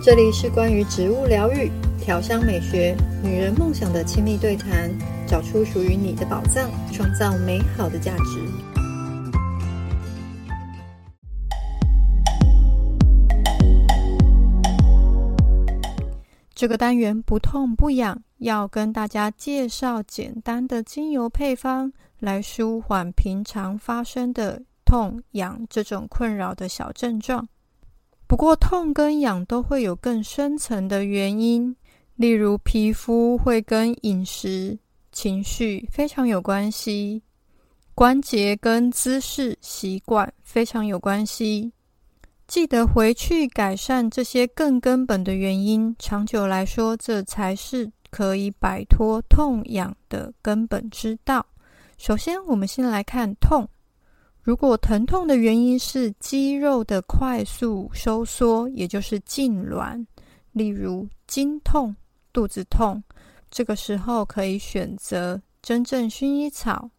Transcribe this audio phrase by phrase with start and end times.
[0.00, 1.68] 这里是关于植物疗愈、
[2.00, 4.88] 调香美学、女人梦想的亲密对谈，
[5.26, 8.40] 找出属于你的宝藏，创造美好的价值。
[16.54, 27.48] 这个单元不痛不痒，要跟大家介绍简单的精油配方，来舒缓平常发生的痛痒这种困扰的小症状。
[28.28, 31.74] 不过，痛跟痒都会有更深层的原因，
[32.14, 34.78] 例如皮肤会跟饮食、
[35.10, 37.22] 情绪非常有关系，
[37.94, 41.72] 关节跟姿势习惯非常有关系。
[42.46, 51.44] 记得回去改善这些更根本的原因，长久来说，这才是可以摆脱痛痒的根本之道。
[51.96, 53.66] 首先，我们先来看痛。
[54.48, 60.06] 如果疼痛的原因是肌肉的快速收缩，也就是痉挛，
[60.52, 61.94] 例如经痛、
[62.32, 63.02] 肚子痛，
[63.50, 66.90] 这个时候可以选择真正薰衣草、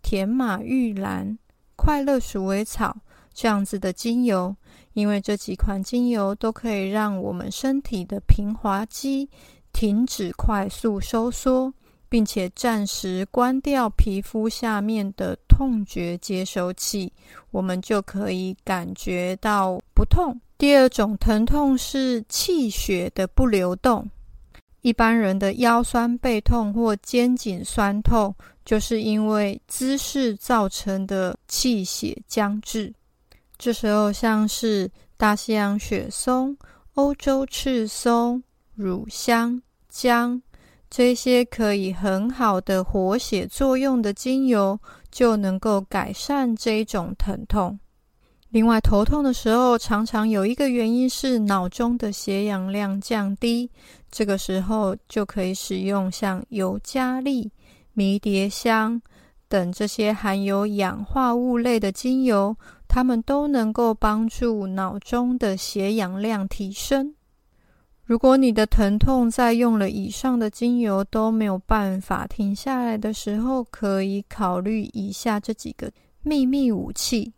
[0.00, 1.38] 甜马玉兰、
[1.76, 2.96] 快乐鼠尾草
[3.34, 4.56] 这样子的精油，
[4.94, 9.28] 因为这几款精油都可以让我们身体的平滑肌
[9.74, 11.70] 停止快速收缩。
[12.08, 17.12] 并且暂时关掉皮肤下面的痛觉接收器，
[17.50, 20.40] 我们就可以感觉到不痛。
[20.56, 24.10] 第二种疼痛是气血的不流动，
[24.80, 32.92] 一般人的腰酸背痛或肩颈酸痛，就是因为姿势造成的气血僵滞。
[33.56, 36.56] 这时候，像是大西洋雪松、
[36.94, 38.42] 欧洲赤松、
[38.74, 40.40] 乳香、姜。
[40.90, 44.78] 这些可以很好的活血作用的精油，
[45.10, 47.78] 就能够改善这种疼痛。
[48.50, 53.70] 另外，头痛的时候，常常有一个原因是脑中的血氧量降低，
[54.10, 57.52] 这个时候就可以使用像尤加利、
[57.92, 59.02] 迷迭香
[59.48, 62.56] 等这些含有氧化物类的精油，
[62.88, 67.14] 它们都能够帮助脑中的血氧量提升。
[68.08, 75.92] 如果你的疼痛在用了以上的精油都没有办法停下来的时候，可以考虑以下这几个
[76.22, 77.30] 秘密武器，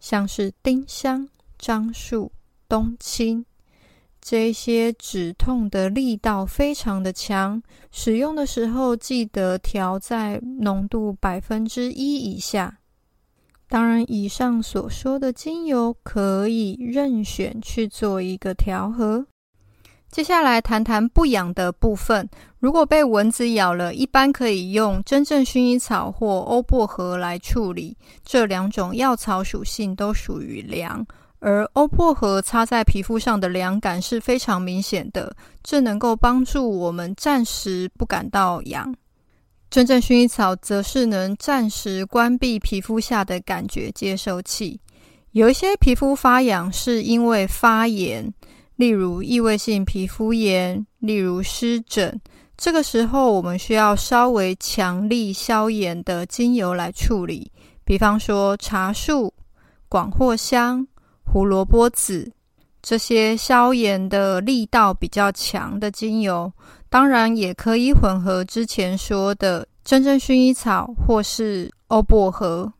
[0.00, 2.32] 像是丁香、樟树、
[2.66, 3.44] 冬青，
[4.18, 12.78] 这些止痛的力道非常的强，使用的时候记得调在浓度百分之一以下。
[13.68, 19.26] 当然，以上所说的精油可以任选去做一个调和。
[20.10, 22.28] 接下来谈谈不痒的部分。
[22.58, 27.96] 如果被蚊子咬了，一般可以用真正薰衣草或欧薄荷来处理。
[28.24, 31.06] 这两种药草属性都属于凉，
[31.40, 38.92] 而欧薄荷擦在皮肤上的凉感是非常明显的，这能够帮助我们暂时不感到痒。
[39.70, 44.80] 真正薰衣草则是能暂时关闭皮肤下的感觉接收器。
[45.32, 48.32] 有一些皮肤发痒是因为发炎。
[48.78, 52.20] 例如异位性皮肤炎，例如湿疹，
[52.56, 57.50] 这个时候我们需要稍微强力消炎的精油来处理，
[57.84, 59.34] 比方说茶树、
[59.88, 60.86] 广藿香、
[61.24, 62.30] 胡萝卜籽
[62.80, 66.52] 这些消炎的力道比较强的精油，
[66.88, 72.72] 当然也可以混合之前说的真正薰衣草或是欧薄荷。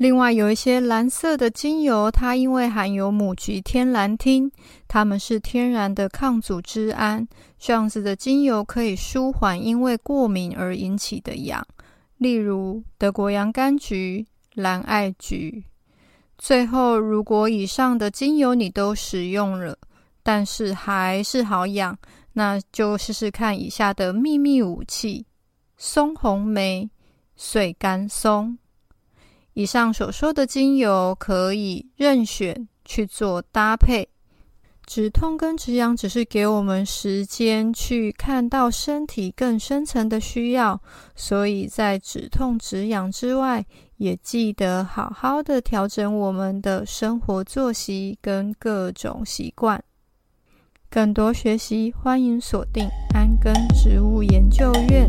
[0.00, 4.50] 另外有一些蓝色的精油，它因为含有母菊天蓝烃，
[4.88, 7.28] 它们是天然的抗组织胺，
[7.58, 11.62] 这样子的精油可以舒缓因为过敏而引起的痒，
[12.16, 15.62] 例如德国洋甘菊、蓝艾菊。
[16.38, 19.76] 最后，如果以上的精油你都使用了，
[20.22, 21.94] 但是还是好痒，
[22.32, 25.26] 那就试试看以下的秘密武器：
[25.76, 26.88] 松红梅、
[27.36, 28.56] 水甘松。
[29.60, 34.08] 以上所说的精油可以任选去做搭配，
[34.86, 40.80] 止痛跟止痒只是给我们时间去看到身体更深层的需要，
[41.14, 43.62] 所以在止痛止痒之外，
[43.98, 49.84] 也记得好好的调整我们的生活作息跟各种习惯。
[50.88, 55.06] 更多学习，欢迎锁定安根植物研究院。